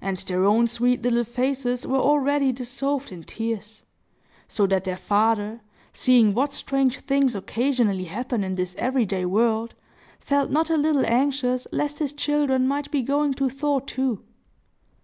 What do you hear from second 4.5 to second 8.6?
that their father, seeing what strange things occasionally happen in